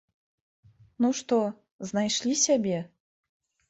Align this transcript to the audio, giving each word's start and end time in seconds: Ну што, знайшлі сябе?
Ну 1.05 1.13
што, 1.19 1.39
знайшлі 1.93 2.39
сябе? 2.49 2.77